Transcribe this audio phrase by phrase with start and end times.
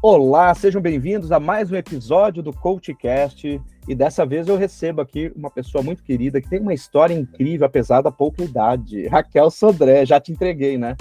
[0.00, 3.60] Olá, sejam bem-vindos a mais um episódio do CoachCast.
[3.88, 7.66] E dessa vez eu recebo aqui uma pessoa muito querida que tem uma história incrível,
[7.66, 9.08] apesar da pouca idade.
[9.08, 10.96] Raquel Sodré, já te entreguei, né?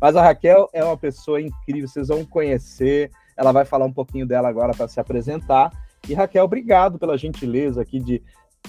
[0.00, 3.12] Mas a Raquel é uma pessoa incrível, vocês vão conhecer.
[3.36, 5.70] Ela vai falar um pouquinho dela agora para se apresentar.
[6.08, 8.20] E Raquel, obrigado pela gentileza aqui de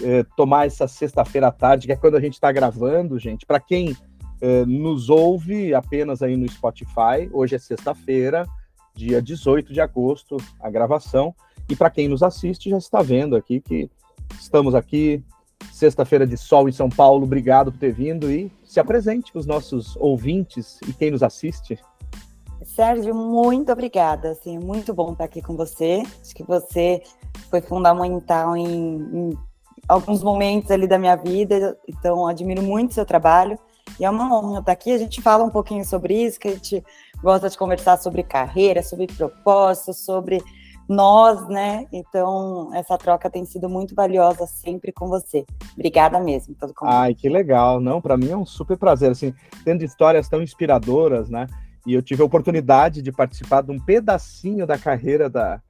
[0.03, 3.47] eh, tomar essa sexta-feira à tarde, que é quando a gente está gravando, gente.
[3.47, 3.97] Para quem
[4.41, 8.45] eh, nos ouve apenas aí no Spotify, hoje é sexta-feira
[8.93, 11.33] dia 18 de agosto, a gravação.
[11.69, 13.89] E para quem nos assiste, já está vendo aqui que
[14.39, 15.23] estamos aqui,
[15.71, 17.23] sexta-feira de sol em São Paulo.
[17.23, 21.79] Obrigado por ter vindo e se apresente para os nossos ouvintes e quem nos assiste.
[22.63, 24.31] Sérgio, muito obrigada.
[24.31, 26.03] Assim, muito bom estar aqui com você.
[26.21, 27.01] Acho que você
[27.49, 29.37] foi fundamental em, em
[29.87, 33.57] alguns momentos ali da minha vida, então admiro muito seu trabalho.
[33.99, 34.91] E é uma honra estar aqui.
[34.91, 36.83] A gente fala um pouquinho sobre isso, que a gente
[37.21, 40.41] gosta de conversar sobre carreira, sobre propósito, sobre
[40.87, 41.87] nós, né?
[41.91, 45.45] Então, essa troca tem sido muito valiosa sempre com você.
[45.73, 46.95] Obrigada mesmo pelo convite.
[46.95, 47.79] Ai, que legal.
[47.79, 51.47] Não, para mim é um super prazer, assim, tendo histórias tão inspiradoras, né?
[51.85, 55.61] E eu tive a oportunidade de participar de um pedacinho da carreira da,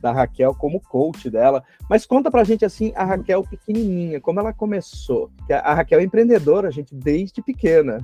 [0.00, 1.62] da Raquel como coach dela.
[1.88, 5.30] Mas conta pra gente assim, a Raquel pequenininha, como ela começou.
[5.50, 7.98] A Raquel é empreendedora, gente, desde pequena.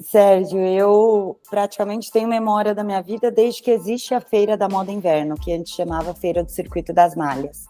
[0.00, 4.90] Sérgio, eu praticamente tenho memória da minha vida desde que existe a Feira da Moda
[4.90, 7.66] Inverno, que a gente chamava Feira do Circuito das Malhas.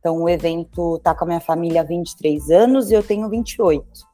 [0.00, 4.09] Então, o evento tá com a minha família há 23 anos e eu tenho 28.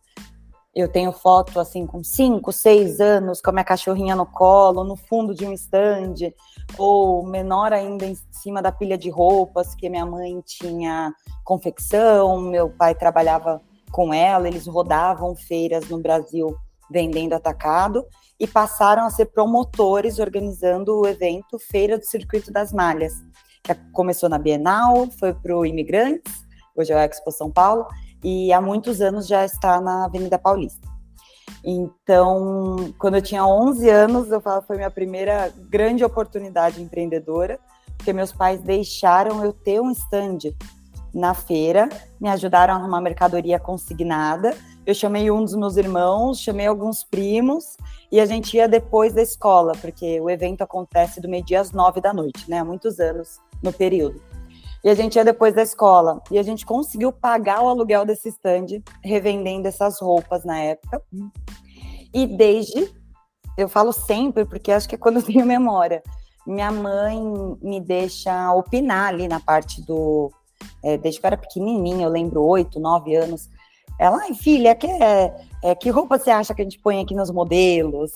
[0.76, 4.94] Eu tenho foto assim com 5, 6 anos, com a minha cachorrinha no colo, no
[4.94, 6.34] fundo de um stand,
[6.76, 12.68] ou menor ainda em cima da pilha de roupas, que minha mãe tinha confecção, meu
[12.68, 16.54] pai trabalhava com ela, eles rodavam feiras no Brasil
[16.90, 18.04] vendendo atacado
[18.38, 23.14] e passaram a ser promotores organizando o evento Feira do Circuito das Malhas,
[23.62, 26.34] que começou na Bienal, foi para o Imigrantes,
[26.76, 27.86] hoje é o Expo São Paulo,
[28.22, 30.86] e há muitos anos já está na Avenida Paulista.
[31.64, 37.58] Então, quando eu tinha 11 anos, eu falo, foi minha primeira grande oportunidade empreendedora,
[37.96, 40.54] porque meus pais deixaram eu ter um stand
[41.12, 41.88] na feira,
[42.20, 44.54] me ajudaram a arrumar mercadoria consignada.
[44.84, 47.76] Eu chamei um dos meus irmãos, chamei alguns primos
[48.12, 52.00] e a gente ia depois da escola, porque o evento acontece do meio-dia às nove
[52.00, 52.58] da noite, né?
[52.58, 54.20] Há muitos anos no período.
[54.86, 56.22] E a gente ia depois da escola.
[56.30, 58.66] E a gente conseguiu pagar o aluguel desse stand,
[59.02, 61.02] revendendo essas roupas na época.
[62.14, 62.94] E desde,
[63.58, 66.04] eu falo sempre, porque acho que é quando eu tenho memória,
[66.46, 67.20] minha mãe
[67.60, 70.30] me deixa opinar ali na parte do.
[70.84, 73.50] É, desde que eu era pequenininha, eu lembro, oito, nove anos.
[73.98, 77.32] Ela, ai, filha, que, é, que roupa você acha que a gente põe aqui nos
[77.32, 78.12] modelos?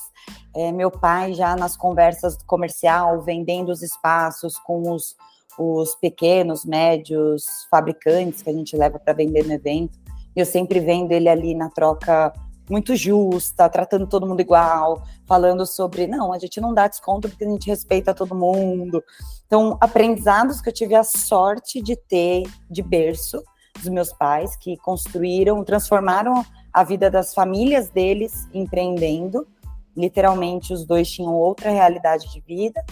[0.54, 5.16] É, meu pai já nas conversas comercial, vendendo os espaços com os,
[5.60, 9.98] os pequenos, médios fabricantes que a gente leva para vender no evento.
[10.34, 12.32] Eu sempre vendo ele ali na troca
[12.70, 17.44] muito justa, tratando todo mundo igual, falando sobre, não, a gente não dá desconto porque
[17.44, 19.02] a gente respeita todo mundo.
[19.46, 23.42] Então, aprendizados que eu tive a sorte de ter de berço
[23.76, 29.46] dos meus pais, que construíram, transformaram a vida das famílias deles empreendendo.
[29.94, 32.82] Literalmente, os dois tinham outra realidade de vida.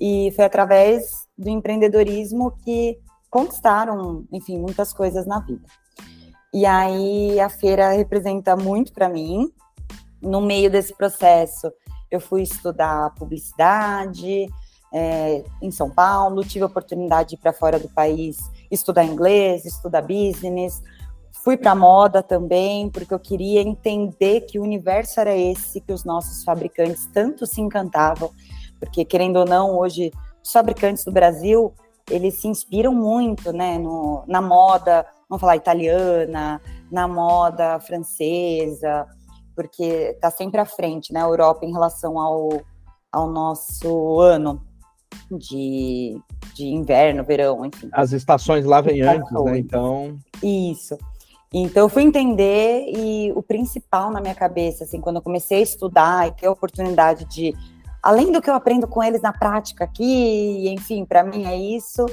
[0.00, 2.98] E foi através do empreendedorismo que
[3.30, 5.66] conquistaram, enfim, muitas coisas na vida.
[6.52, 9.50] E aí a feira representa muito para mim.
[10.20, 11.70] No meio desse processo,
[12.10, 14.48] eu fui estudar publicidade
[14.92, 18.38] é, em São Paulo, tive a oportunidade de ir para fora do país
[18.70, 20.82] estudar inglês, estudar business.
[21.44, 26.44] Fui para moda também, porque eu queria entender que universo era esse que os nossos
[26.44, 28.30] fabricantes tanto se encantavam,
[28.78, 30.12] porque querendo ou não, hoje
[30.48, 31.74] os fabricantes do Brasil,
[32.10, 36.58] eles se inspiram muito, né, no, na moda, vamos falar italiana,
[36.90, 39.06] na moda francesa,
[39.54, 39.84] porque
[40.14, 42.48] está sempre à frente, né, a Europa em relação ao,
[43.12, 44.62] ao nosso ano
[45.30, 46.18] de,
[46.54, 47.90] de inverno, verão, enfim.
[47.92, 50.16] As estações lá vêm antes, né, então...
[50.42, 50.96] Isso.
[51.52, 55.62] Então, eu fui entender e o principal na minha cabeça, assim, quando eu comecei a
[55.62, 57.54] estudar e ter a oportunidade de
[58.02, 62.06] além do que eu aprendo com eles na prática aqui, enfim, para mim é isso.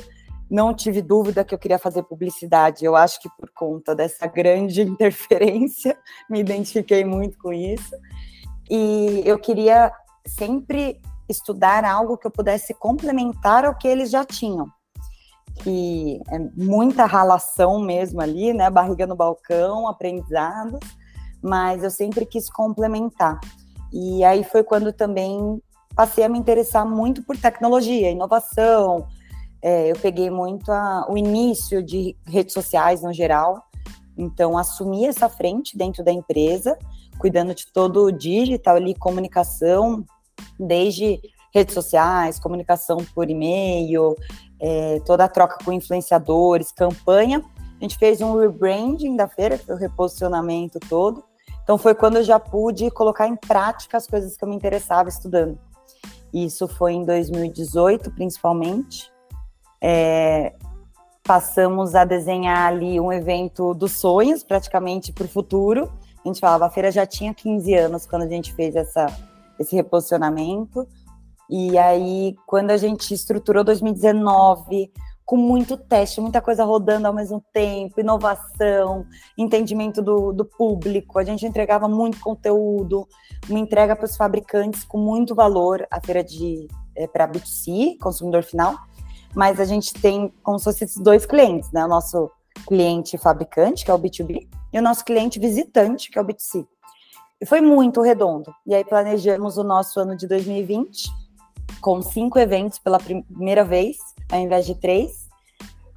[0.49, 2.85] Não tive dúvida que eu queria fazer publicidade.
[2.85, 5.97] Eu acho que por conta dessa grande interferência,
[6.29, 7.95] me identifiquei muito com isso.
[8.69, 9.91] E eu queria
[10.25, 10.99] sempre
[11.29, 14.67] estudar algo que eu pudesse complementar ao que eles já tinham.
[15.63, 18.69] Que é muita ralação mesmo ali, né?
[18.69, 20.79] Barriga no balcão, aprendizado,
[21.41, 23.39] mas eu sempre quis complementar.
[23.93, 25.61] E aí foi quando também
[25.95, 29.07] passei a me interessar muito por tecnologia, inovação.
[29.61, 33.63] É, eu peguei muito a, o início de redes sociais no geral,
[34.17, 36.77] então assumi essa frente dentro da empresa,
[37.17, 40.05] cuidando de todo o digital ali, comunicação,
[40.59, 41.19] desde
[41.53, 44.15] redes sociais, comunicação por e-mail,
[44.59, 47.43] é, toda a troca com influenciadores, campanha.
[47.79, 51.23] A gente fez um rebranding da feira, o reposicionamento todo.
[51.63, 55.09] Então foi quando eu já pude colocar em prática as coisas que eu me interessava
[55.09, 55.57] estudando.
[56.35, 59.09] Isso foi em 2018, principalmente.
[59.81, 60.53] É,
[61.23, 65.89] passamos a desenhar ali um evento dos sonhos, praticamente para o futuro.
[66.25, 69.05] A gente falava, a feira já tinha 15 anos quando a gente fez essa,
[69.57, 70.85] esse reposicionamento.
[71.49, 74.91] E aí, quando a gente estruturou 2019,
[75.25, 79.05] com muito teste, muita coisa rodando ao mesmo tempo, inovação,
[79.35, 83.07] entendimento do, do público, a gente entregava muito conteúdo,
[83.49, 88.43] uma entrega para os fabricantes com muito valor, a feira de é, para B2C, consumidor
[88.43, 88.75] final,
[89.33, 91.83] mas a gente tem como se fossem dois clientes, né?
[91.83, 92.29] O nosso
[92.67, 96.65] cliente fabricante, que é o B2B, e o nosso cliente visitante, que é o B2C.
[97.41, 98.53] E foi muito redondo.
[98.65, 101.24] E aí planejamos o nosso ano de 2020
[101.85, 103.97] com cinco eventos pela primeira vez,
[104.31, 105.29] ao invés de três.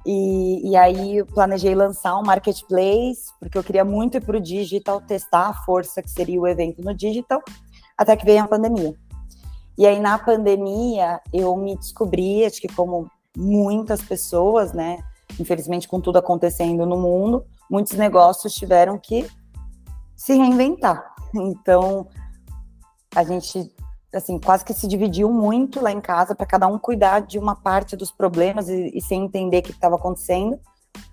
[0.05, 4.39] E, e aí eu planejei lançar um marketplace, porque eu queria muito ir para o
[4.39, 7.41] digital, testar a força que seria o evento no digital,
[7.97, 8.93] até que veio a pandemia.
[9.79, 14.99] E aí na pandemia eu me descobri, acho que como muitas pessoas, né?
[15.39, 19.27] Infelizmente, com tudo acontecendo no mundo, muitos negócios tiveram que
[20.15, 21.15] se reinventar.
[21.33, 22.07] Então,
[23.15, 23.73] a gente
[24.13, 27.55] assim, quase que se dividiu muito lá em casa para cada um cuidar de uma
[27.55, 30.59] parte dos problemas e, e sem entender o que estava acontecendo.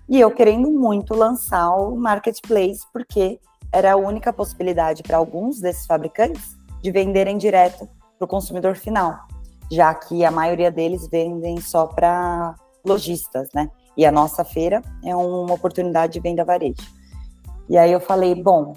[0.09, 3.39] E eu querendo muito lançar o marketplace, porque
[3.71, 9.27] era a única possibilidade para alguns desses fabricantes de venderem direto para o consumidor final
[9.71, 12.55] já que a maioria deles vendem só para
[12.85, 13.69] lojistas, né?
[13.95, 16.75] E a nossa feira é uma oportunidade de venda varejo.
[17.69, 18.73] E aí eu falei, bom,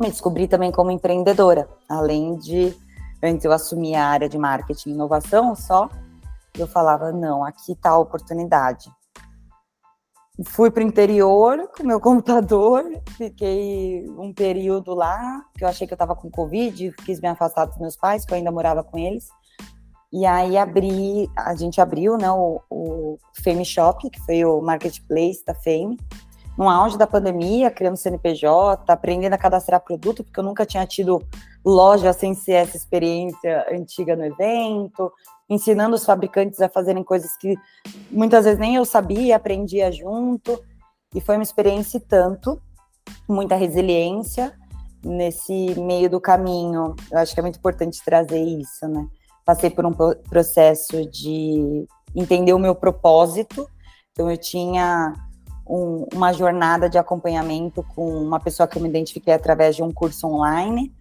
[0.00, 2.74] me descobri também como empreendedora, além de
[3.22, 5.88] antes eu assumir a área de marketing e inovação só,
[6.58, 8.90] eu falava, não, aqui está a oportunidade.
[10.46, 12.84] Fui para o interior com meu computador,
[13.16, 17.66] fiquei um período lá, que eu achei que eu estava com Covid, quis me afastar
[17.66, 19.28] dos meus pais, que eu ainda morava com eles.
[20.12, 25.44] E aí abri, a gente abriu né, o, o Fame Shop, que foi o marketplace
[25.44, 25.96] da Fame,
[26.60, 31.26] no auge da pandemia, criando CNPJ, aprendendo a cadastrar produto, porque eu nunca tinha tido
[31.64, 35.10] loja sem ser essa experiência antiga no evento,
[35.48, 37.56] ensinando os fabricantes a fazerem coisas que
[38.10, 40.62] muitas vezes nem eu sabia, aprendia junto,
[41.14, 42.60] e foi uma experiência e tanto,
[43.26, 44.52] muita resiliência
[45.02, 46.94] nesse meio do caminho.
[47.10, 49.08] Eu acho que é muito importante trazer isso, né?
[49.46, 49.94] passei por um
[50.28, 53.66] processo de entender o meu propósito.
[54.12, 55.14] Então, eu tinha
[55.70, 59.92] um, uma jornada de acompanhamento com uma pessoa que eu me identifiquei através de um
[59.92, 60.92] curso online.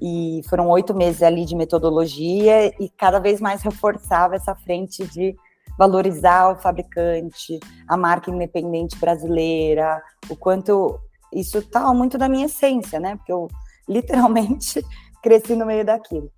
[0.00, 5.36] E foram oito meses ali de metodologia e cada vez mais reforçava essa frente de
[5.78, 10.98] valorizar o fabricante, a marca independente brasileira, o quanto
[11.30, 13.16] isso está muito da minha essência, né?
[13.16, 13.48] Porque eu
[13.86, 14.82] literalmente
[15.22, 16.32] cresci no meio daquilo.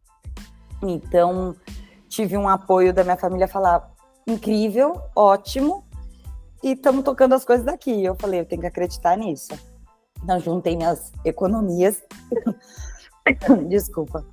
[0.82, 1.54] Então,
[2.08, 3.88] tive um apoio da minha família falar:
[4.26, 5.84] incrível, ótimo,
[6.62, 8.04] e estamos tocando as coisas daqui.
[8.04, 9.52] Eu falei: eu tenho que acreditar nisso.
[10.22, 12.02] Então, juntei minhas economias.
[13.68, 14.24] Desculpa.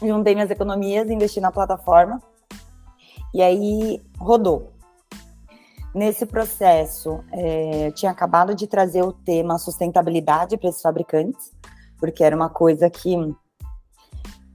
[0.00, 2.20] Juntei minhas economias, investi na plataforma
[3.32, 4.72] e aí rodou.
[5.94, 11.52] Nesse processo, é, eu tinha acabado de trazer o tema sustentabilidade para esses fabricantes,
[11.98, 13.16] porque era uma coisa que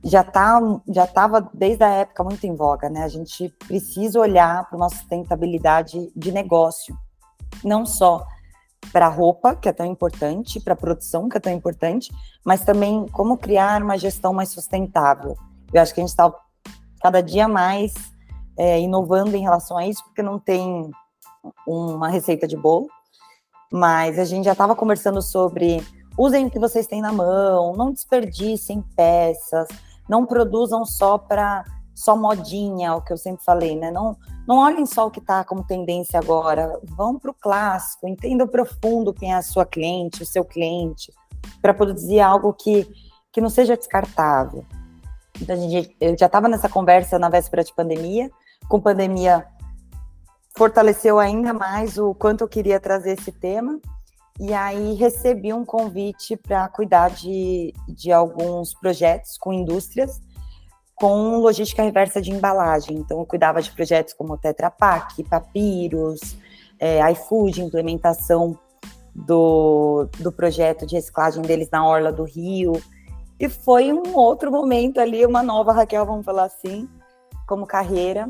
[0.04, 3.04] já tá, já estava desde a época muito em voga, né?
[3.04, 6.96] A gente precisa olhar para uma sustentabilidade de negócio,
[7.64, 8.26] não só
[8.92, 12.12] para a roupa, que é tão importante, para a produção, que é tão importante,
[12.44, 15.38] mas também como criar uma gestão mais sustentável.
[15.74, 16.34] Eu acho que a gente está
[17.02, 17.94] cada dia mais
[18.58, 20.90] é, inovando em relação a isso, porque não tem
[21.68, 22.88] uma receita de bolo,
[23.72, 25.84] mas a gente já estava conversando sobre
[26.18, 29.68] usem o que vocês têm na mão, não desperdicem peças,
[30.10, 31.64] não produzam só para
[31.96, 33.92] só modinha, o que eu sempre falei, né?
[33.92, 38.48] Não, não olhem só o que está como tendência agora, vão para o clássico, entendam
[38.48, 41.14] profundo quem é a sua cliente, o seu cliente,
[41.62, 42.88] para produzir algo que,
[43.32, 44.66] que não seja descartável.
[45.40, 48.30] Então, a gente, eu já estava nessa conversa na véspera de pandemia,
[48.68, 49.46] com pandemia
[50.56, 53.80] fortaleceu ainda mais o quanto eu queria trazer esse tema,
[54.40, 60.20] e aí recebi um convite para cuidar de, de alguns projetos com indústrias,
[61.02, 62.96] com logística reversa de embalagem.
[62.96, 66.38] Então, eu cuidava de projetos como Tetra Pak, Papiros,
[66.80, 68.56] é, iFood, implementação
[69.16, 72.74] do, do projeto de reciclagem deles na Orla do Rio.
[73.40, 76.88] E foi um outro momento ali, uma nova Raquel, vamos falar assim,
[77.48, 78.28] como carreira,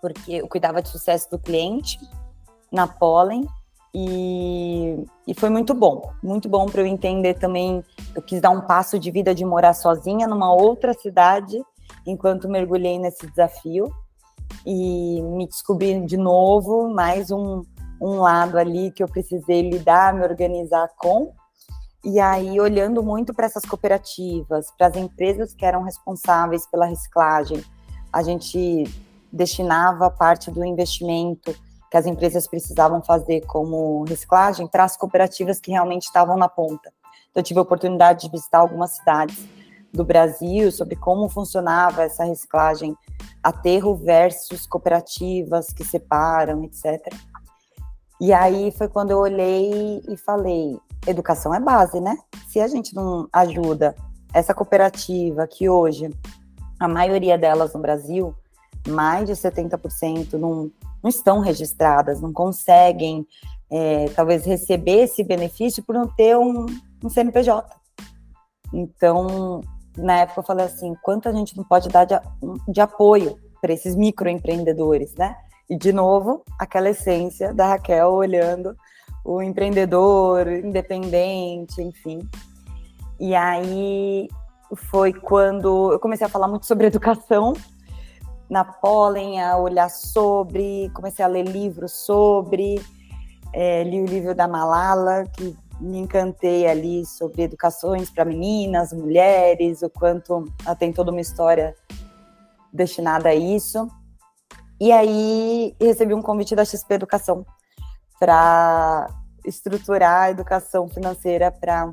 [0.00, 1.98] porque eu cuidava de sucesso do cliente
[2.70, 3.48] na Pollen
[3.92, 7.84] e, e foi muito bom, muito bom para eu entender também.
[8.14, 11.60] Eu quis dar um passo de vida de morar sozinha numa outra cidade,
[12.10, 13.92] enquanto mergulhei nesse desafio
[14.66, 17.62] e me descobri de novo mais um,
[18.00, 21.32] um lado ali que eu precisei lidar, me organizar com.
[22.04, 27.62] E aí, olhando muito para essas cooperativas, para as empresas que eram responsáveis pela reciclagem,
[28.12, 28.84] a gente
[29.30, 31.54] destinava parte do investimento
[31.90, 36.90] que as empresas precisavam fazer como reciclagem para as cooperativas que realmente estavam na ponta.
[37.30, 39.44] Então, eu tive a oportunidade de visitar algumas cidades
[39.92, 42.96] do Brasil sobre como funcionava essa reciclagem
[43.42, 47.12] aterro versus cooperativas que separam, etc.
[48.20, 52.16] E aí foi quando eu olhei e falei: educação é base, né?
[52.48, 53.94] Se a gente não ajuda
[54.32, 56.10] essa cooperativa que hoje
[56.78, 58.34] a maioria delas no Brasil,
[58.88, 60.70] mais de 70% não,
[61.02, 63.26] não estão registradas, não conseguem
[63.70, 66.66] é, talvez receber esse benefício por não ter um,
[67.02, 67.68] um CNPJ.
[68.72, 69.60] Então,
[69.96, 72.14] na época eu falei assim, quanto a gente não pode dar de,
[72.68, 75.36] de apoio para esses microempreendedores, né?
[75.68, 78.76] E de novo, aquela essência da Raquel olhando
[79.24, 82.28] o empreendedor, independente, enfim.
[83.18, 84.28] E aí
[84.74, 87.52] foi quando eu comecei a falar muito sobre educação
[88.48, 92.82] na Pollen, a olhar sobre, comecei a ler livros sobre,
[93.52, 99.82] é, li o livro da Malala, que me encantei ali sobre educações para meninas, mulheres,
[99.82, 101.74] o quanto ela tem toda uma história
[102.72, 103.88] destinada a isso.
[104.78, 107.44] E aí recebi um convite da XP Educação
[108.18, 109.06] para
[109.44, 111.92] estruturar a educação financeira para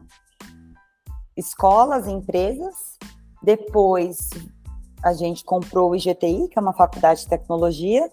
[1.36, 2.98] escolas e empresas.
[3.42, 4.30] Depois
[5.04, 8.10] a gente comprou o IGTI, que é uma faculdade de tecnologia,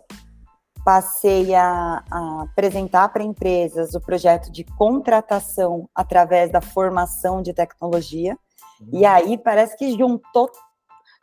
[0.84, 8.36] passei a, a apresentar para empresas o projeto de contratação através da formação de tecnologia.
[8.80, 9.00] Uhum.
[9.00, 10.50] E aí parece que juntou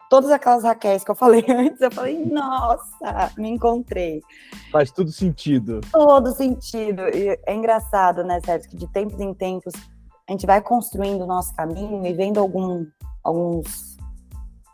[0.10, 1.80] todas aquelas Raquéis que eu falei antes.
[1.80, 4.22] Eu falei, nossa, me encontrei.
[4.72, 5.80] Faz tudo sentido.
[5.92, 7.04] Todo sentido.
[7.10, 9.74] E é engraçado, né, Sérgio, que de tempos em tempos
[10.28, 12.86] a gente vai construindo o nosso caminho e vendo algum,
[13.24, 13.98] alguns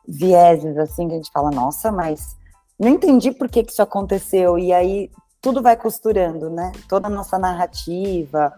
[0.07, 2.37] vieses assim que a gente fala, nossa, mas
[2.79, 4.57] não entendi por que, que isso aconteceu.
[4.57, 5.09] E aí
[5.41, 6.71] tudo vai costurando, né?
[6.87, 8.53] Toda a nossa narrativa,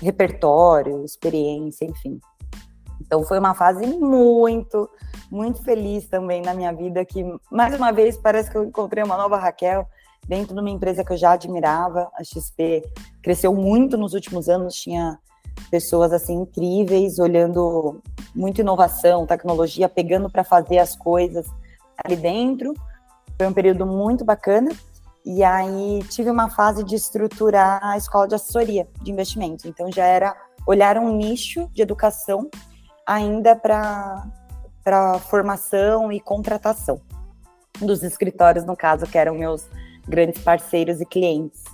[0.00, 2.20] repertório, experiência, enfim.
[3.00, 4.88] Então foi uma fase muito,
[5.30, 9.16] muito feliz também na minha vida, que mais uma vez parece que eu encontrei uma
[9.16, 9.86] nova Raquel
[10.26, 12.10] dentro de uma empresa que eu já admirava.
[12.14, 12.82] A XP
[13.22, 15.18] cresceu muito nos últimos anos, tinha
[15.70, 18.00] pessoas assim incríveis, olhando
[18.34, 21.46] muita inovação, tecnologia, pegando para fazer as coisas
[22.04, 22.74] ali dentro.
[23.36, 24.70] Foi um período muito bacana.
[25.24, 29.64] E aí tive uma fase de estruturar a escola de assessoria de investimentos.
[29.64, 30.36] Então já era
[30.66, 32.50] olhar um nicho de educação
[33.06, 34.26] ainda para
[34.84, 37.00] para formação e contratação
[37.80, 39.66] dos escritórios, no caso, que eram meus
[40.06, 41.64] grandes parceiros e clientes.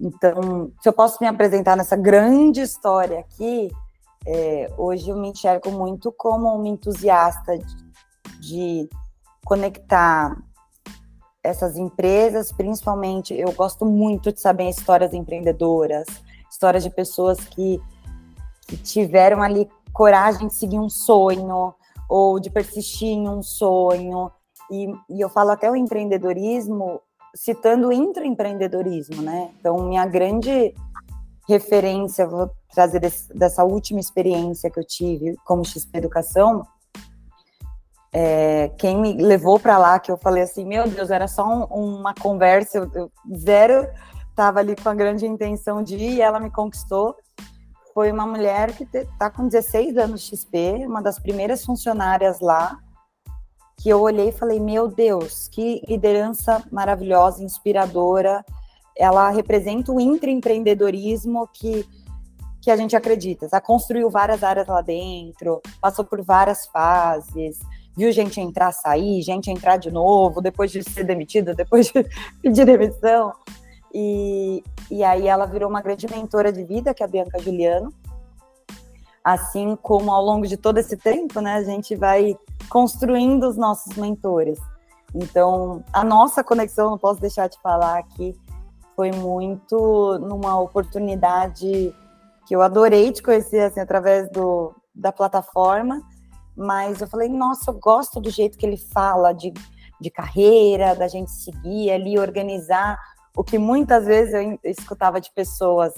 [0.00, 3.68] Então, se eu posso me apresentar nessa grande história aqui,
[4.24, 7.76] é, hoje eu me enxergo muito como uma entusiasta de,
[8.40, 8.88] de
[9.44, 10.36] conectar
[11.42, 16.06] essas empresas, principalmente, eu gosto muito de saber histórias empreendedoras,
[16.50, 17.80] histórias de pessoas que,
[18.66, 21.74] que tiveram ali coragem de seguir um sonho
[22.08, 24.30] ou de persistir em um sonho.
[24.70, 27.00] E, e eu falo até o empreendedorismo
[27.34, 29.50] citando o intraempreendedorismo, né?
[29.58, 30.74] Então, minha grande
[31.48, 36.62] referência, vou trazer desse, dessa última experiência que eu tive como XP Educação,
[38.12, 41.64] é, quem me levou para lá, que eu falei assim, meu Deus, era só um,
[41.98, 43.88] uma conversa, eu, eu zero
[44.28, 47.14] estava ali com a grande intenção de ir, e ela me conquistou.
[47.92, 52.78] Foi uma mulher que está com 16 anos XP, uma das primeiras funcionárias lá,
[53.76, 58.44] que eu olhei e falei, meu Deus, que liderança maravilhosa, inspiradora.
[58.96, 61.86] Ela representa o intraempreendedorismo que
[62.62, 63.48] que a gente acredita.
[63.50, 67.58] Ela construiu várias áreas lá dentro, passou por várias fases,
[67.96, 72.04] viu gente entrar, sair, gente entrar de novo, depois de ser demitida, depois de
[72.42, 73.32] pedir demissão.
[73.92, 77.92] E, e aí ela virou uma grande mentora de vida, que é a Bianca Juliano.
[79.22, 82.36] Assim como ao longo de todo esse tempo, né, a gente vai
[82.68, 84.58] construindo os nossos mentores.
[85.14, 88.34] Então, a nossa conexão, não posso deixar de falar aqui,
[88.94, 91.94] foi muito numa oportunidade
[92.46, 96.02] que eu adorei te conhecer assim, através do, da plataforma,
[96.56, 99.52] mas eu falei, nossa, eu gosto do jeito que ele fala de,
[100.00, 102.98] de carreira, da gente seguir ali, organizar
[103.36, 105.94] o que muitas vezes eu escutava de pessoas.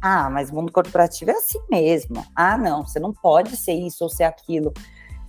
[0.00, 2.24] Ah, mas mundo corporativo é assim mesmo.
[2.34, 4.72] Ah, não, você não pode ser isso ou ser aquilo.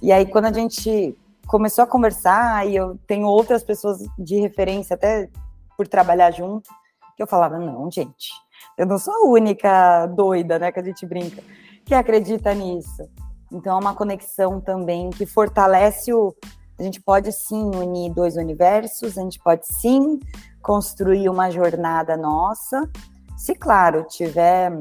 [0.02, 4.94] E aí, quando a gente começou a conversar, e eu tenho outras pessoas de referência,
[4.94, 5.30] até
[5.76, 6.70] por trabalhar junto,
[7.16, 8.30] que eu falava: não, gente,
[8.78, 11.42] eu não sou a única doida, né, que a gente brinca,
[11.86, 13.10] que acredita nisso.
[13.51, 16.36] Então, é uma conexão também que fortalece o.
[16.80, 20.20] A gente pode sim unir dois universos, a gente pode sim
[20.62, 22.88] construir uma jornada nossa,
[23.36, 24.72] se, claro, tiver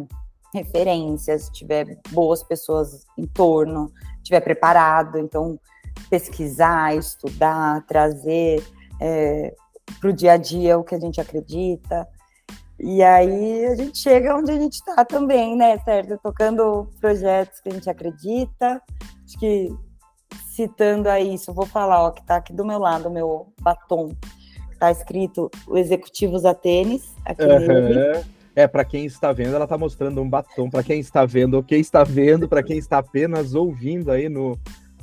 [0.52, 3.92] referências, tiver boas pessoas em torno,
[4.22, 5.18] tiver preparado.
[5.18, 5.58] Então,
[6.10, 8.62] pesquisar, estudar, trazer
[9.00, 9.54] é,
[10.00, 12.06] para o dia a dia o que a gente acredita.
[12.78, 16.18] E aí a gente chega onde a gente está também, né, certo?
[16.22, 18.82] Tocando projetos que a gente acredita.
[19.24, 19.74] Acho que
[20.50, 24.12] citando a isso, vou falar, ó, que está aqui do meu lado, o meu batom.
[24.72, 27.14] Está escrito o Executivos a Tênis.
[27.24, 28.22] Aqui uhum.
[28.54, 30.70] É, para quem está vendo, ela está mostrando um batom.
[30.70, 34.58] Para quem está vendo, o que está vendo, para quem está apenas ouvindo aí no,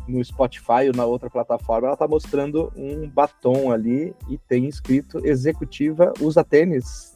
[0.07, 5.23] no Spotify ou na outra plataforma, ela está mostrando um batom ali e tem escrito
[5.25, 7.12] Executiva Usa Tênis.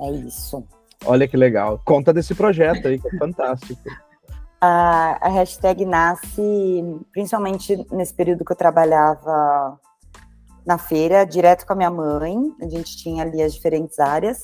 [0.00, 0.64] É isso.
[1.04, 1.80] Olha que legal.
[1.84, 3.80] Conta desse projeto aí, que é fantástico.
[4.60, 9.78] A, a hashtag nasce principalmente nesse período que eu trabalhava
[10.66, 12.36] na feira, direto com a minha mãe.
[12.60, 14.42] A gente tinha ali as diferentes áreas.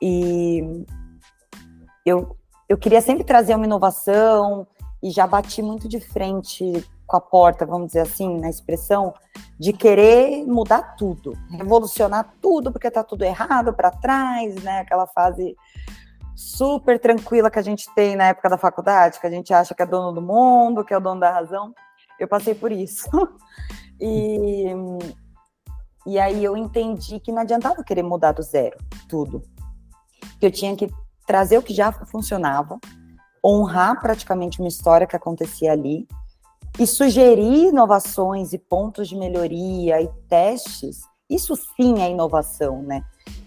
[0.00, 0.84] E
[2.04, 2.36] eu,
[2.68, 4.66] eu queria sempre trazer uma inovação
[5.02, 9.14] e já bati muito de frente com a porta, vamos dizer assim, na expressão,
[9.58, 14.80] de querer mudar tudo, revolucionar tudo, porque tá tudo errado para trás, né?
[14.80, 15.56] Aquela fase
[16.34, 19.82] super tranquila que a gente tem na época da faculdade, que a gente acha que
[19.82, 21.74] é dono do mundo, que é o dono da razão.
[22.18, 23.08] Eu passei por isso.
[24.00, 24.66] e,
[26.06, 28.76] e aí eu entendi que não adiantava querer mudar do zero
[29.08, 29.42] tudo.
[30.40, 30.92] Que eu tinha que
[31.26, 32.78] trazer o que já funcionava,
[33.44, 36.06] honrar praticamente uma história que acontecia ali
[36.78, 43.02] e sugerir inovações e pontos de melhoria e testes, isso sim é inovação, né?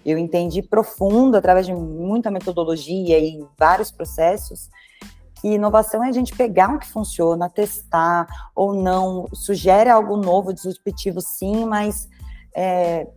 [0.05, 4.69] Eu entendi profundo, através de muita metodologia e vários processos,
[5.41, 10.53] que inovação é a gente pegar o que funciona, testar ou não, sugere algo novo,
[10.53, 12.07] disruptivo sim, mas
[12.55, 13.07] é,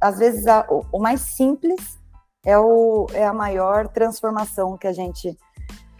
[0.00, 1.98] às vezes a, o, o, mais simples
[2.44, 5.36] é, o, é a maior transformação que a gente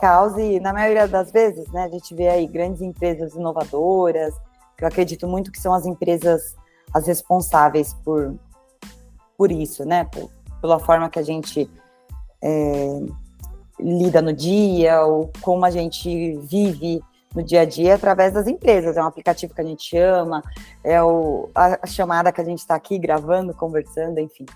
[0.00, 4.34] causa, e na maioria das vezes, né, a gente vê aí grandes empresas inovadoras,
[4.80, 6.56] eu acredito muito que são as empresas
[6.92, 8.34] as responsáveis por,
[9.36, 11.70] por isso, né, por, pela forma que a gente
[12.42, 13.00] é,
[13.78, 17.02] lida no dia, ou como a gente vive
[17.34, 18.96] no dia a dia através das empresas.
[18.96, 20.42] É um aplicativo que a gente chama,
[20.82, 24.46] é o, a, chamada que a gente está aqui gravando, conversando, enfim.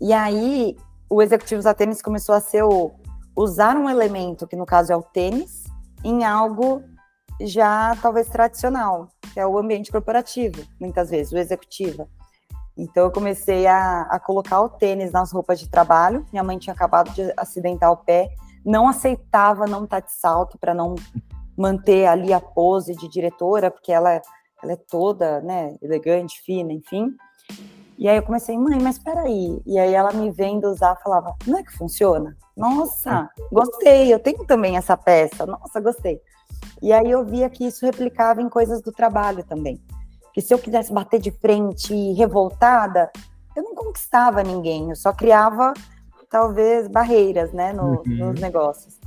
[0.00, 0.76] E aí,
[1.08, 2.90] o Executivos da Tênis começou a ser o,
[3.36, 5.64] usar um elemento, que no caso é o tênis,
[6.04, 6.82] em algo
[7.40, 12.06] já talvez tradicional, que é o ambiente corporativo, muitas vezes, o executiva.
[12.76, 16.26] Então eu comecei a, a colocar o tênis nas roupas de trabalho.
[16.32, 18.30] Minha mãe tinha acabado de acidentar o pé,
[18.64, 20.94] não aceitava não estar de salto para não
[21.56, 24.20] manter ali a pose de diretora, porque ela,
[24.62, 27.14] ela é toda, né, elegante, fina, enfim.
[28.02, 29.62] E aí eu comecei, mãe, mas peraí.
[29.64, 32.36] E aí ela me vendo usar, falava, não é que funciona?
[32.56, 35.46] Nossa, gostei, eu tenho também essa peça.
[35.46, 36.20] Nossa, gostei.
[36.82, 39.80] E aí eu via que isso replicava em coisas do trabalho também.
[40.34, 43.08] Que se eu quisesse bater de frente revoltada,
[43.54, 45.72] eu não conquistava ninguém, eu só criava
[46.28, 48.32] talvez barreiras, né, no, uhum.
[48.32, 48.98] nos negócios.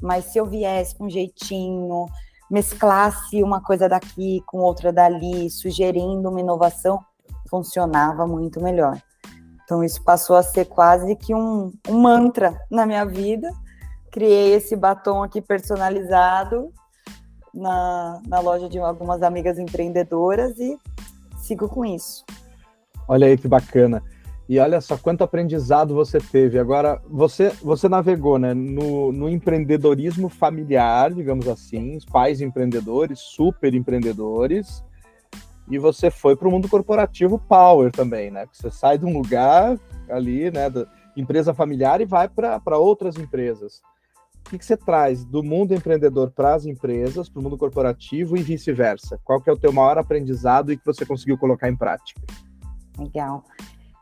[0.00, 2.06] Mas se eu viesse com um jeitinho,
[2.48, 7.04] mesclasse uma coisa daqui com outra dali, sugerindo uma inovação,
[7.48, 9.00] funcionava muito melhor.
[9.64, 13.50] Então, isso passou a ser quase que um, um mantra na minha vida.
[14.12, 16.72] Criei esse batom aqui personalizado
[17.52, 20.78] na, na loja de algumas amigas empreendedoras e
[21.38, 22.24] sigo com isso.
[23.08, 24.02] Olha aí que bacana.
[24.48, 26.58] E olha só quanto aprendizado você teve.
[26.58, 34.84] Agora, você, você navegou né, no, no empreendedorismo familiar, digamos assim, pais empreendedores, super empreendedores,
[35.68, 38.46] e você foi para o mundo corporativo power também, né?
[38.52, 43.80] Você sai de um lugar ali, né, da empresa familiar e vai para outras empresas.
[44.48, 48.42] que, que você traz do mundo empreendedor para as empresas, para o mundo corporativo e
[48.42, 49.18] vice-versa?
[49.24, 52.20] Qual que é o teu maior aprendizado e que você conseguiu colocar em prática?
[52.96, 53.42] Legal.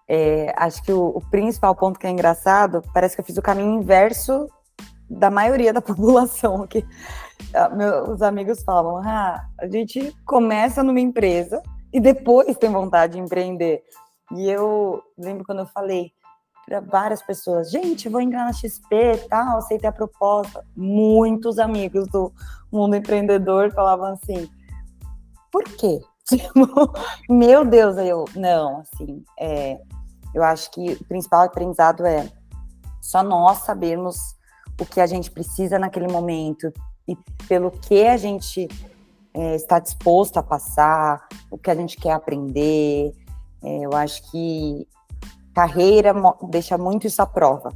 [0.07, 3.43] É, acho que o, o, principal ponto que é engraçado, parece que eu fiz o
[3.43, 4.47] caminho inverso
[5.09, 6.63] da maioria da população.
[6.63, 6.69] Ah,
[7.77, 13.83] meus amigos falam, ah, a gente começa numa empresa e depois tem vontade de empreender.
[14.33, 16.13] E eu lembro quando eu falei
[16.67, 20.65] para várias pessoas, gente, vou entrar na XP, tal, aceitei a proposta.
[20.75, 22.33] Muitos amigos do
[22.73, 24.49] mundo empreendedor falavam assim,
[25.53, 26.01] por quê?
[27.29, 29.79] Meu Deus, eu não, assim, é,
[30.35, 32.29] eu acho que o principal aprendizado é
[33.01, 34.17] só nós sabermos
[34.81, 36.73] o que a gente precisa naquele momento
[37.07, 38.69] e pelo que a gente
[39.35, 43.13] é, está disposto a passar, o que a gente quer aprender.
[43.63, 44.87] É, eu acho que
[45.55, 46.13] carreira
[46.49, 47.73] deixa muito isso à prova.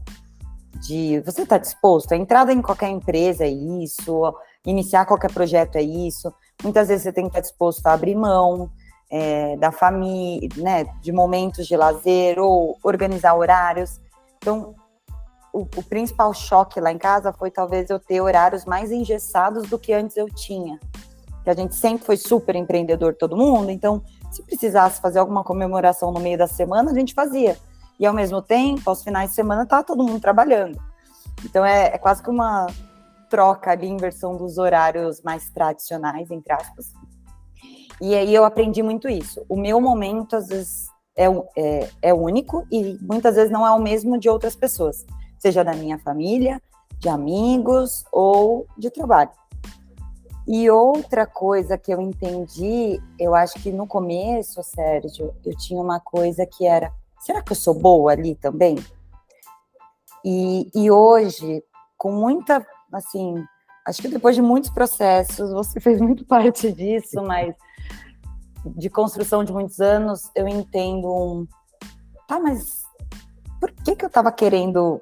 [0.83, 2.13] De você está disposto?
[2.13, 6.33] A entrada em qualquer empresa é isso, iniciar qualquer projeto é isso.
[6.63, 8.71] Muitas vezes você tem que estar disposto a abrir mão
[9.11, 14.01] é, da família, né, de momentos de lazer ou organizar horários.
[14.37, 14.75] Então,
[15.53, 19.79] o, o, principal choque lá em casa foi talvez eu ter horários mais engessados do
[19.79, 20.79] que antes eu tinha.
[21.45, 26.13] Que a gente sempre foi super empreendedor, todo mundo, então se precisasse fazer alguma comemoração
[26.13, 27.57] no meio da semana, a gente fazia.
[27.99, 30.81] E ao mesmo tempo, aos finais de semana, tá todo mundo trabalhando.
[31.45, 32.67] Então é, é quase que uma
[33.29, 36.93] troca ali, inversão dos horários mais tradicionais, entre aspas.
[38.01, 39.45] E aí eu aprendi muito isso.
[39.49, 43.81] O meu momento, às vezes, é, é, é único e muitas vezes não é o
[43.81, 45.05] mesmo de outras pessoas,
[45.39, 46.61] seja da minha família,
[46.99, 49.31] de amigos ou de trabalho.
[50.47, 56.01] E outra coisa que eu entendi, eu acho que no começo, Sérgio, eu tinha uma
[56.01, 58.77] coisa que era: será que eu sou boa ali também?
[60.25, 61.63] E, e hoje,
[61.97, 63.35] com muita, assim,
[63.87, 67.55] acho que depois de muitos processos, você fez muito parte disso, mas
[68.65, 71.47] de construção de muitos anos, eu entendo um.
[72.27, 72.83] Tá, mas
[73.61, 75.01] por que, que eu tava querendo.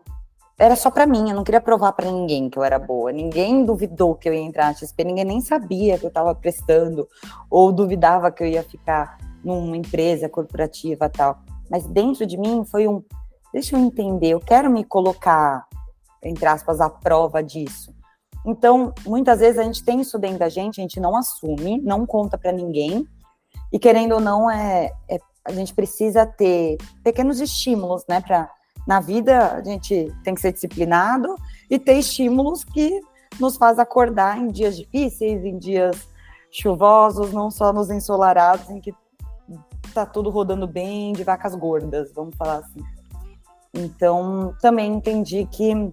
[0.59, 3.13] Era só para mim, eu não queria provar para ninguém que eu era boa.
[3.13, 7.07] Ninguém duvidou que eu ia entrar na XP, ninguém nem sabia que eu estava prestando,
[7.51, 11.39] ou duvidava que eu ia ficar numa empresa corporativa tal.
[11.71, 13.03] Mas dentro de mim foi um.
[13.53, 15.67] Deixa eu entender, eu quero me colocar,
[16.23, 17.95] entre aspas, à prova disso.
[18.45, 22.07] Então, muitas vezes a gente tem isso dentro da gente, a gente não assume, não
[22.07, 23.07] conta para ninguém,
[23.73, 28.21] e querendo ou não, é, é, a gente precisa ter pequenos estímulos, né?
[28.21, 28.49] Pra,
[28.87, 31.37] na vida a gente tem que ser disciplinado
[31.69, 33.01] e ter estímulos que
[33.41, 36.09] nos faz acordar em dias difíceis, em dias
[36.51, 38.95] chuvosos, não só nos ensolarados, em que
[39.93, 42.81] tá tudo rodando bem de vacas gordas, vamos falar assim.
[43.75, 45.93] Então, também entendi que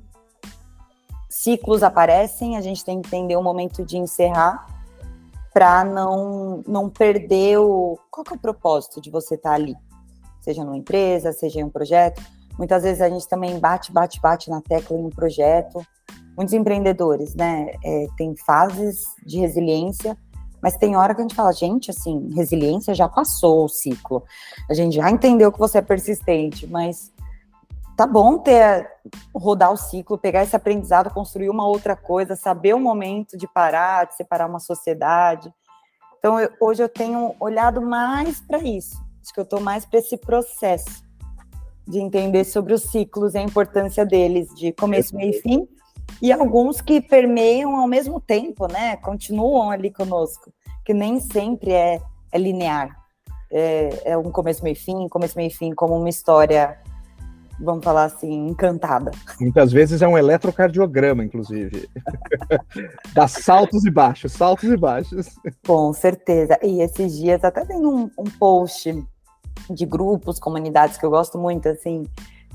[1.30, 4.68] ciclos aparecem, a gente tem que entender o momento de encerrar
[5.54, 7.98] para não, não perder o.
[8.10, 9.76] Qual que é o propósito de você estar tá ali?
[10.42, 12.22] Seja numa empresa, seja em um projeto.
[12.58, 15.86] Muitas vezes a gente também bate, bate, bate na tecla em um projeto.
[16.36, 20.18] Muitos empreendedores, né, é, tem fases de resiliência,
[20.62, 24.24] mas tem hora que a gente fala, gente, assim, resiliência já passou o ciclo.
[24.70, 27.12] A gente já entendeu que você é persistente, mas
[27.98, 28.90] tá bom ter
[29.36, 34.06] rodar o ciclo, pegar esse aprendizado, construir uma outra coisa, saber o momento de parar,
[34.06, 35.54] de separar uma sociedade.
[36.18, 38.96] Então, eu, hoje eu tenho olhado mais para isso.
[39.22, 41.03] Acho que eu estou mais para esse processo
[41.88, 45.68] de entender sobre os ciclos e a importância deles, de começo, meio e fim,
[46.22, 48.96] e alguns que permeiam ao mesmo tempo, né?
[48.98, 50.52] Continuam ali conosco,
[50.86, 52.98] que nem sempre é, é linear.
[53.52, 56.78] É, é um começo, meio e fim, começo, meio e fim, como uma história
[57.60, 59.12] vamos falar assim, encantada.
[59.40, 61.90] Muitas vezes é um eletrocardiograma, inclusive.
[63.14, 65.28] Dá saltos e baixos, saltos e baixos.
[65.66, 66.58] Com certeza.
[66.62, 69.04] E esses dias até tem um, um post
[69.70, 72.04] de grupos, comunidades que eu gosto muito, assim,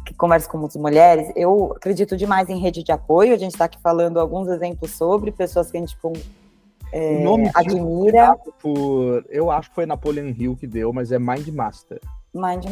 [0.05, 1.31] que converso com muitas mulheres.
[1.37, 3.35] Eu acredito demais em rede de apoio.
[3.35, 5.97] A gente está aqui falando alguns exemplos sobre pessoas que a gente
[6.93, 8.37] é, admira.
[8.61, 12.01] Por, eu acho que foi Napoleon Hill que deu, mas é Mind Master.
[12.35, 12.65] Mind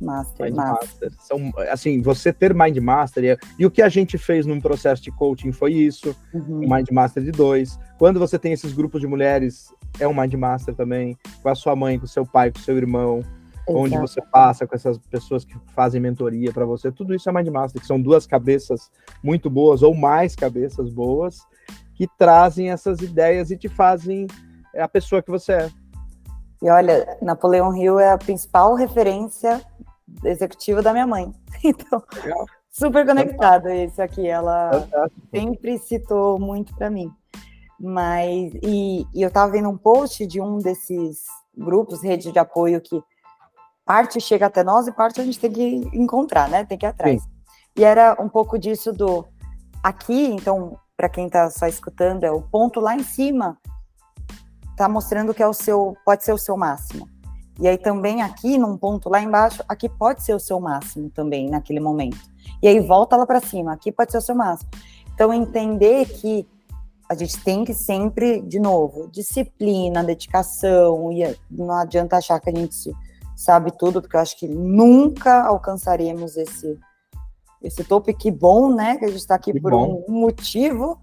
[0.00, 0.46] Master.
[0.46, 1.12] Mind Master.
[1.18, 5.02] São, assim, você ter Mind Master, e, e, o que a gente fez num processo
[5.02, 6.60] de coaching foi isso, uhum.
[6.60, 7.78] Mind Master de dois.
[7.98, 11.76] Quando você tem esses grupos de mulheres, é um Mind Master também, com a sua
[11.76, 13.22] mãe, com o seu pai, com o seu irmão,
[13.68, 13.78] Exato.
[13.78, 17.48] onde você passa com essas pessoas que fazem mentoria para você, tudo isso é Mind
[17.48, 18.90] Master, que são duas cabeças
[19.22, 21.38] muito boas, ou mais cabeças boas,
[21.94, 24.26] que trazem essas ideias e te fazem
[24.76, 25.70] a pessoa que você é.
[26.62, 29.60] E olha, Napoleão Hill é a principal referência
[30.24, 31.32] executiva da minha mãe.
[31.64, 32.02] Então,
[32.68, 34.26] super conectado esse aqui.
[34.26, 35.28] Ela Fantástico.
[35.30, 37.08] sempre citou muito para mim.
[37.78, 41.24] Mas, e, e eu estava vendo um post de um desses
[41.56, 43.00] grupos, rede de apoio, que
[43.92, 46.64] parte chega até nós e parte a gente tem que encontrar, né?
[46.64, 47.22] Tem que ir atrás.
[47.22, 47.28] Sim.
[47.76, 49.26] E era um pouco disso do
[49.82, 53.58] aqui, então, para quem está só escutando, é o ponto lá em cima
[54.70, 57.06] está mostrando que é o seu, pode ser o seu máximo.
[57.60, 61.50] E aí também aqui num ponto lá embaixo, aqui pode ser o seu máximo também
[61.50, 62.16] naquele momento.
[62.62, 64.70] E aí volta lá para cima, aqui pode ser o seu máximo.
[65.12, 66.48] Então entender que
[67.10, 72.54] a gente tem que sempre, de novo, disciplina, dedicação, e não adianta achar que a
[72.54, 72.90] gente
[73.42, 76.78] sabe tudo, porque eu acho que nunca alcançaremos esse
[77.62, 80.04] esse topo, que bom, né, que a gente está aqui que por bom.
[80.08, 81.00] um motivo,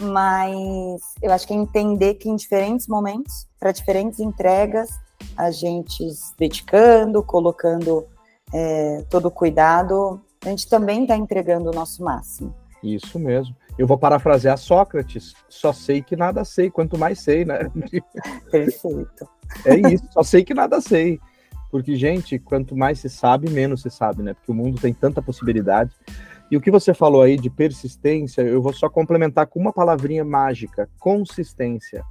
[0.00, 4.88] mas eu acho que é entender que em diferentes momentos, para diferentes entregas,
[5.36, 8.06] a gente se dedicando, colocando
[8.52, 12.54] é, todo o cuidado, a gente também está entregando o nosso máximo.
[12.82, 13.54] Isso mesmo.
[13.78, 17.70] Eu vou parafrasear Sócrates, só sei que nada sei, quanto mais sei, né?
[18.50, 19.28] Perfeito.
[19.64, 21.20] É isso, só sei que nada sei.
[21.72, 24.34] Porque, gente, quanto mais se sabe, menos se sabe, né?
[24.34, 25.90] Porque o mundo tem tanta possibilidade.
[26.50, 30.22] E o que você falou aí de persistência, eu vou só complementar com uma palavrinha
[30.22, 32.04] mágica: consistência.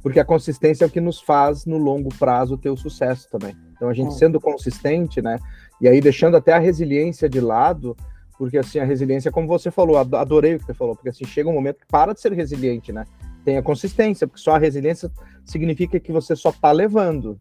[0.00, 3.56] Porque a consistência é o que nos faz, no longo prazo, ter o sucesso também.
[3.74, 4.16] Então, a gente é.
[4.16, 5.40] sendo consistente, né?
[5.80, 7.96] E aí deixando até a resiliência de lado,
[8.38, 11.48] porque assim, a resiliência, como você falou, adorei o que você falou, porque assim, chega
[11.48, 13.04] um momento que para de ser resiliente, né?
[13.44, 15.10] Tem a consistência, porque só a resiliência
[15.44, 17.40] significa que você só tá levando,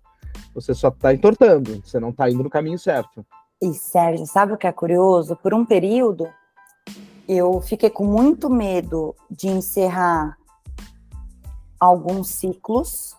[0.53, 3.25] você só tá entortando, você não tá indo no caminho certo.
[3.61, 5.35] E Sérgio, sabe o que é curioso?
[5.35, 6.27] Por um período,
[7.27, 10.37] eu fiquei com muito medo de encerrar
[11.79, 13.15] alguns ciclos,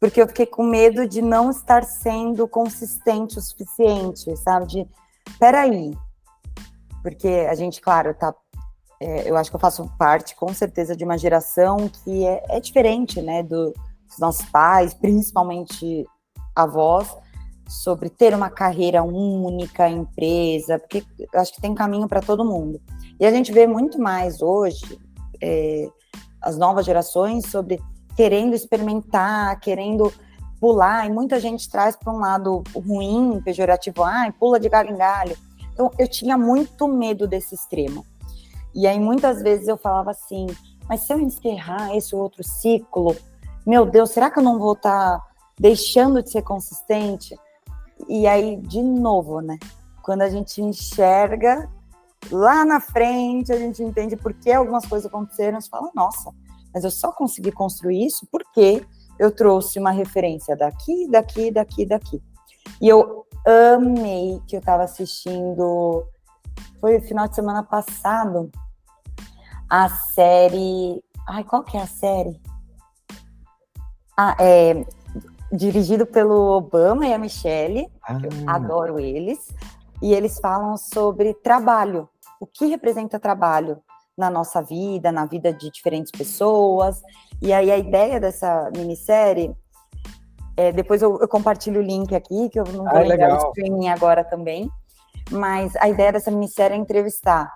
[0.00, 4.66] porque eu fiquei com medo de não estar sendo consistente o suficiente, sabe?
[4.66, 4.88] De,
[5.38, 5.96] peraí,
[7.02, 8.34] porque a gente, claro, tá.
[8.98, 12.60] É, eu acho que eu faço parte, com certeza, de uma geração que é, é
[12.60, 13.74] diferente, né, do,
[14.08, 16.04] dos nossos pais, principalmente
[16.54, 17.16] avós,
[17.68, 22.80] sobre ter uma carreira única, empresa, porque acho que tem caminho para todo mundo.
[23.18, 24.98] E a gente vê muito mais hoje
[25.42, 25.88] é,
[26.40, 27.80] as novas gerações sobre
[28.16, 30.12] querendo experimentar, querendo
[30.60, 34.96] pular, e muita gente traz para um lado ruim, pejorativo, ah, pula de galho em
[34.96, 35.36] galho.
[35.72, 38.06] Então eu tinha muito medo desse extremo.
[38.74, 40.46] E aí muitas vezes eu falava assim,
[40.88, 43.14] mas se eu encerrar esse outro ciclo,
[43.66, 45.26] meu Deus, será que eu não vou estar tá
[45.58, 47.36] deixando de ser consistente?
[48.08, 49.58] E aí, de novo, né?
[50.02, 51.68] Quando a gente enxerga
[52.30, 56.32] lá na frente, a gente entende por que algumas coisas aconteceram, você fala, nossa,
[56.72, 58.84] mas eu só consegui construir isso porque
[59.18, 62.22] eu trouxe uma referência daqui, daqui, daqui, daqui.
[62.80, 63.26] E eu
[63.74, 66.04] amei que eu estava assistindo,
[66.80, 68.50] foi final de semana passado,
[69.68, 71.02] a série.
[71.26, 72.40] Ai, qual que é a série?
[74.16, 74.84] Ah, é
[75.52, 78.18] dirigido pelo Obama e a Michelle, ah.
[78.22, 79.48] eu adoro eles,
[80.02, 82.08] e eles falam sobre trabalho,
[82.40, 83.78] o que representa trabalho
[84.16, 87.02] na nossa vida, na vida de diferentes pessoas.
[87.40, 89.54] E aí a ideia dessa minissérie,
[90.56, 93.48] é, depois eu, eu, compartilho o link aqui, que eu não vou ah, lembrar o
[93.48, 94.70] streaming agora também,
[95.30, 97.52] mas a ideia dessa minissérie é entrevistar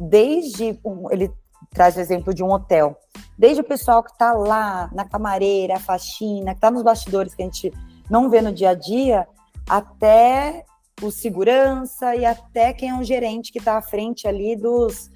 [0.00, 1.30] desde um, ele
[1.70, 2.96] traz o exemplo de um hotel.
[3.36, 7.46] Desde o pessoal que está lá na camareira, faxina, que está nos bastidores que a
[7.46, 7.72] gente
[8.10, 9.26] não vê no dia a dia,
[9.68, 10.64] até
[11.02, 15.10] o segurança e até quem é um gerente que está à frente ali dos,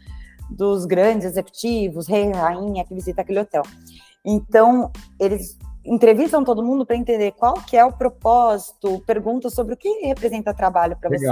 [0.50, 3.62] dos grandes executivos, rei, rainha, que visita aquele hotel.
[4.24, 9.76] Então, eles entrevistam todo mundo para entender qual que é o propósito, perguntam sobre o
[9.76, 11.26] que representa trabalho para você.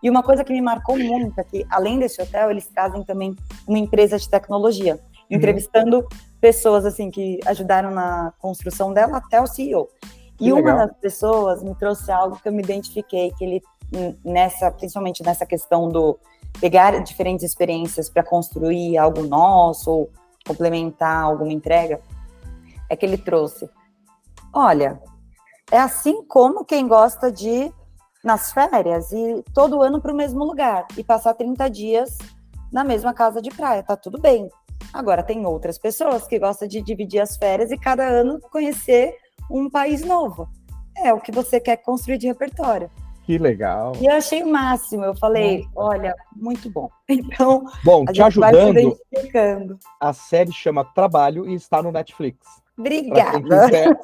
[0.00, 3.34] E uma coisa que me marcou muito é que, além desse hotel, eles trazem também
[3.66, 5.36] uma empresa de tecnologia, uhum.
[5.36, 6.06] entrevistando
[6.40, 9.88] pessoas assim que ajudaram na construção dela até o CEO.
[10.36, 10.74] Que e legal.
[10.74, 13.62] uma das pessoas me trouxe algo que eu me identifiquei, que ele
[14.24, 16.18] nessa, principalmente nessa questão do
[16.60, 20.10] pegar diferentes experiências para construir algo nosso ou
[20.46, 22.00] complementar alguma entrega,
[22.88, 23.68] é que ele trouxe.
[24.52, 25.00] Olha,
[25.70, 27.72] é assim como quem gosta de
[28.24, 32.18] nas férias e todo ano para o mesmo lugar e passar 30 dias
[32.72, 34.48] na mesma casa de praia, tá tudo bem.
[34.92, 39.14] Agora tem outras pessoas que gostam de dividir as férias e cada ano conhecer
[39.50, 40.48] um país novo.
[40.96, 42.90] É o que você quer construir de repertório.
[43.24, 43.92] Que legal.
[44.00, 45.04] E eu achei o máximo.
[45.04, 45.70] Eu falei, Nossa.
[45.76, 46.88] olha, muito bom.
[47.06, 48.98] Então, bom, te ajudando.
[50.00, 52.38] A série chama Trabalho e está no Netflix.
[52.78, 53.42] Obrigada.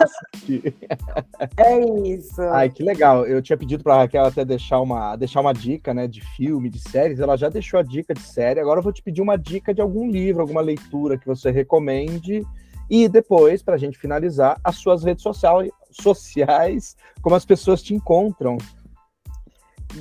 [1.56, 2.42] é isso.
[2.42, 3.24] Ai, que legal.
[3.24, 6.80] Eu tinha pedido para Raquel até deixar uma, deixar uma dica, né, de filme, de
[6.80, 7.20] séries.
[7.20, 8.58] Ela já deixou a dica de série.
[8.58, 12.44] Agora eu vou te pedir uma dica de algum livro, alguma leitura que você recomende.
[12.90, 17.94] E depois, para a gente finalizar, as suas redes social, sociais, como as pessoas te
[17.94, 18.58] encontram.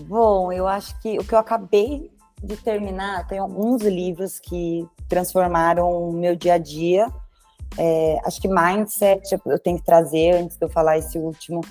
[0.08, 2.12] Bom, eu acho que o que eu acabei
[2.44, 7.08] de terminar, tem alguns livros que transformaram o meu dia a dia
[7.78, 11.62] é, acho que mindset eu tenho que trazer antes de eu falar esse último.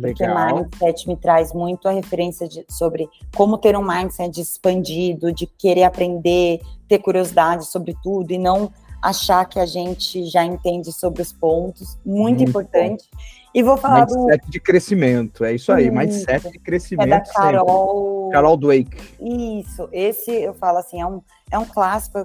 [0.00, 5.46] Porque mindset me traz muito a referência de, sobre como ter um mindset expandido, de
[5.46, 11.20] querer aprender, ter curiosidade sobre tudo e não achar que a gente já entende sobre
[11.20, 11.98] os pontos.
[12.06, 13.04] Muito, muito importante.
[13.12, 13.18] Bom.
[13.54, 14.50] E vou falar mindset do...
[14.50, 15.94] de crescimento, é isso aí, isso.
[15.94, 17.08] mindset de crescimento.
[17.08, 18.20] É da Carol.
[18.20, 18.32] Sempre.
[18.32, 18.96] Carol Dweck.
[19.20, 22.24] Isso, esse eu falo assim, é um, é um clássico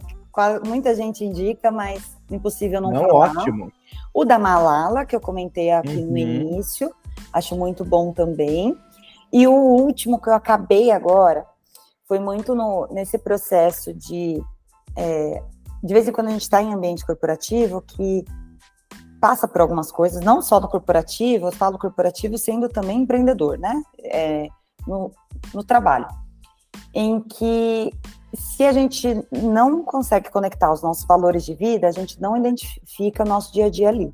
[0.65, 3.37] muita gente indica, mas impossível não, não falar.
[3.37, 3.71] Ótimo.
[4.13, 6.11] O da Malala, que eu comentei aqui uhum.
[6.11, 6.93] no início,
[7.31, 8.77] acho muito bom também.
[9.31, 11.45] E o último que eu acabei agora
[12.07, 14.41] foi muito no, nesse processo de.
[14.95, 15.43] É,
[15.83, 18.25] de vez em quando a gente está em ambiente corporativo que
[19.21, 23.81] passa por algumas coisas, não só no corporativo, eu falo corporativo sendo também empreendedor, né?
[24.03, 24.47] É,
[24.87, 25.11] no,
[25.53, 26.07] no trabalho,
[26.93, 27.91] em que
[28.37, 33.23] se a gente não consegue conectar os nossos valores de vida, a gente não identifica
[33.23, 34.13] o nosso dia a dia ali.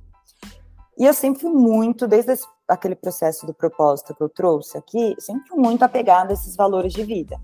[0.97, 5.15] E eu sempre fui muito, desde esse, aquele processo do propósito que eu trouxe aqui,
[5.19, 7.37] sempre fui muito apegada a esses valores de vida.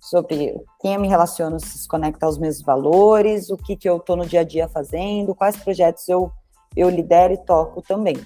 [0.00, 4.16] Sobre quem eu me relaciono se conecta aos meus valores, o que, que eu estou
[4.16, 6.30] no dia a dia fazendo, quais projetos eu,
[6.76, 8.16] eu lidero e toco também.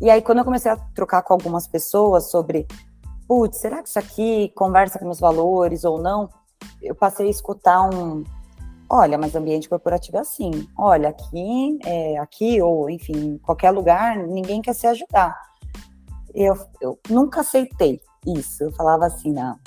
[0.00, 2.66] E aí, quando eu comecei a trocar com algumas pessoas sobre,
[3.26, 6.28] putz, será que isso aqui conversa com meus valores ou não?
[6.82, 8.24] Eu passei a escutar um,
[8.88, 14.62] olha, mas ambiente corporativo é assim, olha, aqui, é, aqui ou, enfim, qualquer lugar, ninguém
[14.62, 15.34] quer se ajudar.
[16.34, 19.58] Eu, eu nunca aceitei isso, eu falava assim, não.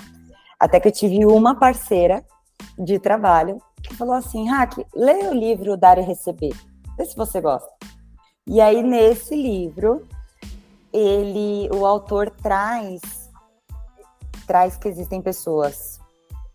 [0.60, 2.26] Até que eu tive uma parceira
[2.78, 6.56] de trabalho que falou assim, Hack, lê o livro Dar e Receber,
[6.98, 7.70] vê se você gosta.
[8.46, 10.08] E aí, nesse livro,
[10.92, 13.02] ele, o autor traz,
[14.48, 16.00] traz que existem pessoas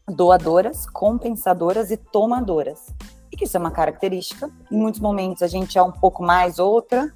[0.08, 2.94] doadoras, compensadoras e tomadoras.
[3.30, 4.50] E que isso é uma característica.
[4.70, 7.12] Em muitos momentos a gente é um pouco mais outra.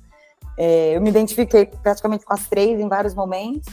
[0.58, 3.72] É, eu me identifiquei praticamente com as três em vários momentos,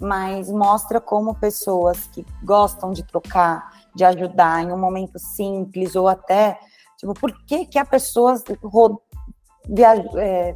[0.00, 6.06] mas mostra como pessoas que gostam de trocar, de ajudar em um momento simples ou
[6.06, 6.58] até,
[6.96, 8.40] tipo, por que que a pessoa
[9.68, 10.54] viajou, é,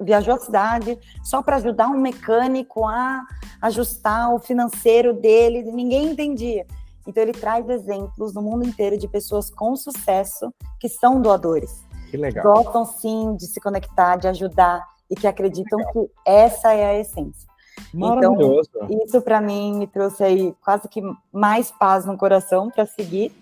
[0.00, 3.24] viajou a cidade só para ajudar um mecânico a
[3.62, 6.66] ajustar o financeiro dele, ninguém entendia.
[7.06, 11.84] Então ele traz exemplos no mundo inteiro de pessoas com sucesso que são doadores.
[12.10, 12.44] Que legal.
[12.44, 15.92] Gostam sim de se conectar, de ajudar e que acreditam legal.
[15.92, 17.46] que essa é a essência.
[17.94, 18.60] Então,
[19.04, 23.32] isso para mim me trouxe aí quase que mais paz no coração para seguir.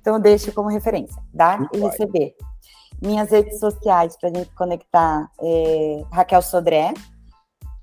[0.00, 2.34] Então eu deixo como referência, dar Muito e receber.
[3.02, 6.92] Minhas redes sociais para gente conectar é Raquel Sodré,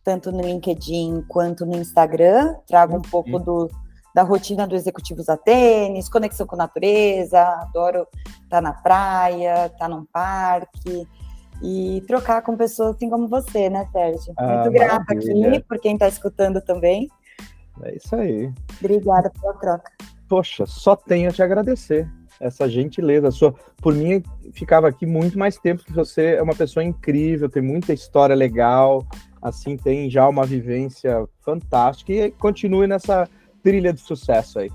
[0.04, 2.56] tanto no LinkedIn quanto no Instagram.
[2.67, 3.43] Trago um pouco uhum.
[3.43, 3.71] do
[4.17, 8.08] da rotina do Executivos a Tênis, conexão com a natureza, adoro
[8.41, 11.08] estar na praia, estar num parque
[11.62, 14.34] e trocar com pessoas assim como você, né, Sérgio?
[14.36, 17.08] Ah, Muito grata aqui por quem está escutando também.
[17.84, 18.51] É isso aí.
[18.80, 19.91] Obrigada pela troca.
[20.27, 23.53] Poxa, só tenho a te agradecer essa gentileza sua.
[23.80, 27.93] Por mim, ficava aqui muito mais tempo que você é uma pessoa incrível, tem muita
[27.93, 29.06] história legal,
[29.39, 33.30] assim, tem já uma vivência fantástica e continue nessa
[33.67, 34.71] trilha de sucesso aí?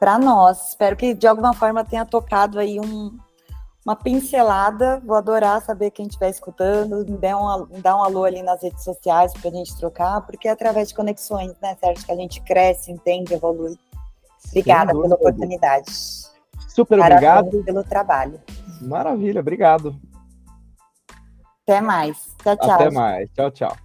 [0.00, 3.18] Para nós, espero que de alguma forma tenha tocado aí um,
[3.84, 4.98] uma pincelada.
[5.04, 8.82] Vou adorar saber quem estiver escutando, me dê um, dá um alô ali nas redes
[8.82, 12.40] sociais para a gente trocar, porque é através de conexões, né, Sérgio, que a gente
[12.40, 13.78] cresce, entende, evolui.
[14.48, 15.90] Obrigada pela oportunidade.
[16.68, 17.64] Super Parabéns obrigado.
[17.64, 18.40] pelo trabalho.
[18.80, 19.94] Maravilha, obrigado.
[21.62, 22.34] Até mais.
[22.42, 22.70] Tchau, tchau.
[22.70, 23.30] Até mais.
[23.34, 23.83] Tchau, tchau.